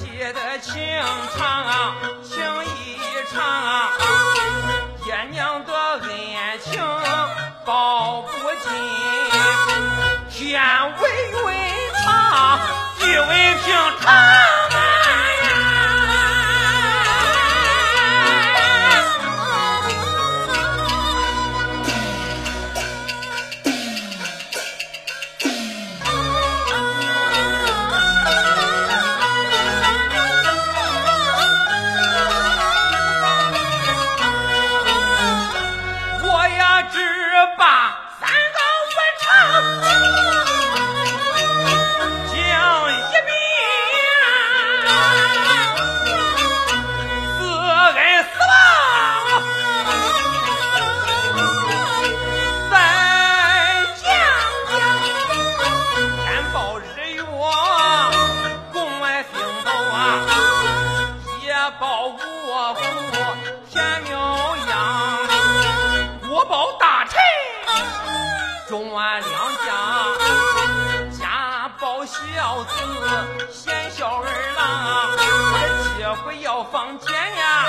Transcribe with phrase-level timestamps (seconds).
[0.00, 0.82] 写的情
[1.36, 2.96] 长啊，情意
[3.30, 3.90] 长，
[5.04, 6.80] 爹娘的恩情
[7.66, 8.28] 报不
[8.62, 8.72] 尽，
[10.30, 10.58] 天
[11.02, 11.44] 为云
[12.02, 12.60] 长，
[12.98, 13.68] 地为平
[14.00, 14.69] 常。
[61.90, 62.80] 保国父
[63.68, 64.16] 前苗
[64.68, 65.26] 阳，
[66.20, 67.18] 国宝大臣
[68.68, 69.28] 中安两
[69.66, 69.68] 家，
[71.18, 72.76] 家宝孝子
[73.50, 74.24] 贤孝儿
[74.56, 74.62] 郎，
[75.50, 75.66] 我的
[75.98, 77.66] 姐要放箭呀、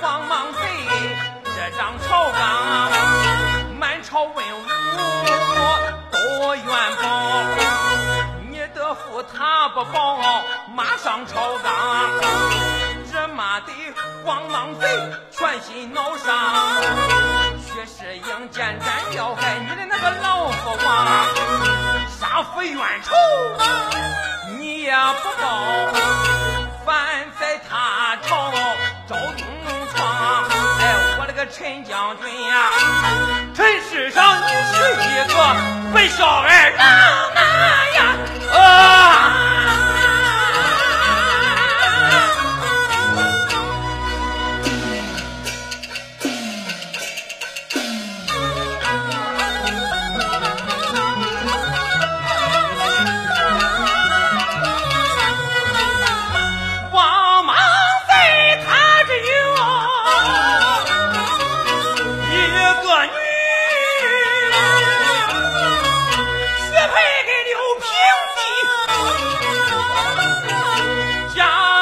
[0.00, 0.60] 慌忙贼
[1.44, 2.90] 这张朝纲，
[3.78, 4.60] 满朝文武
[6.10, 6.66] 都怨
[7.02, 7.04] 报，
[8.50, 10.42] 你的福他不报，
[10.74, 11.72] 马上朝纲，
[13.10, 13.72] 这妈的
[14.24, 14.86] 慌忙贼，
[15.30, 16.34] 全心脑伤，
[17.66, 21.06] 却是应见咱要害你的那个老父王，
[22.18, 23.14] 杀父冤仇
[24.58, 24.92] 你也
[25.22, 25.46] 不报，
[26.84, 27.95] 反在他。
[31.50, 32.70] 陈将军呀
[33.54, 35.56] 陈世上你是一个
[35.92, 37.25] 不孝儿郎
[63.04, 63.12] 女，
[66.62, 66.94] 许配
[67.26, 67.84] 给刘平
[68.36, 68.38] 地，
[71.34, 71.38] 嫁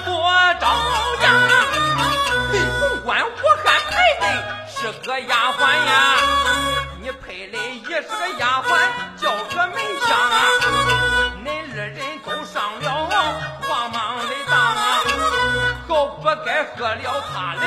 [0.00, 0.08] 做
[0.60, 0.64] 赵
[1.20, 1.24] 家，
[2.52, 3.26] 李凤官我
[3.64, 4.24] 还配的
[4.68, 5.90] 是个丫鬟呀，
[7.00, 8.68] 你配的也是个丫鬟，
[9.16, 9.24] 叫
[9.54, 9.76] 个梅
[10.06, 10.34] 香啊，
[11.44, 12.86] 恁二人都上了
[13.68, 14.78] 王莽的当啊，
[15.86, 17.62] 好不该喝了他的。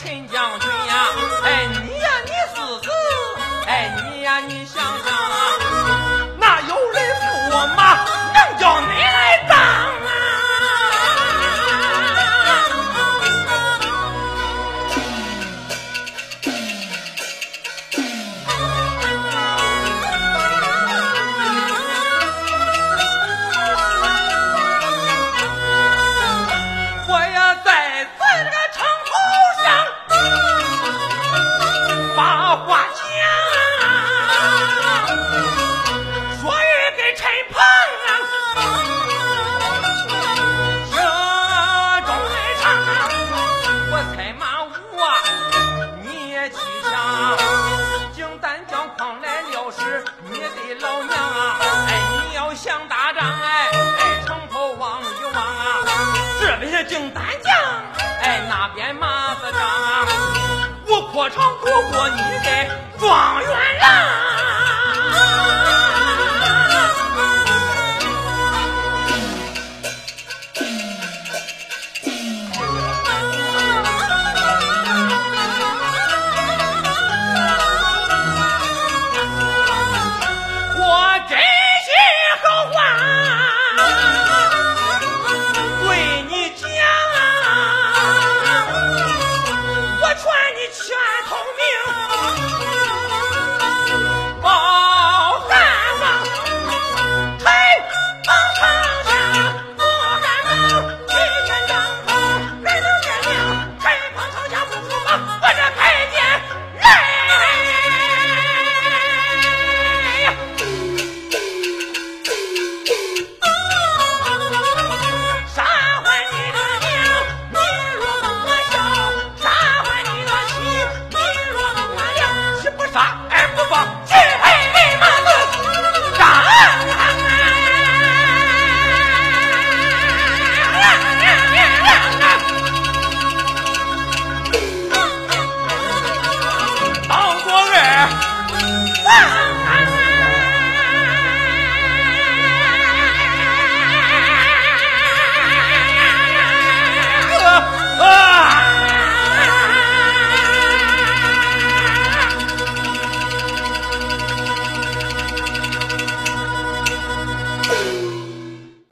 [0.00, 1.08] 陈将军呀
[1.42, 1.97] 哎你
[61.28, 62.48] 我阔场过你得
[62.98, 63.37] 装